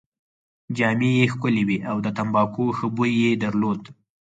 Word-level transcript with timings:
جامې 0.77 1.09
يې 1.19 1.25
ښکلې 1.33 1.63
وې 1.67 1.77
او 1.89 1.97
د 2.05 2.07
تمباکو 2.17 2.65
ښه 2.77 2.87
بوی 2.95 3.11
يې 3.23 3.31
درلود. 3.43 3.81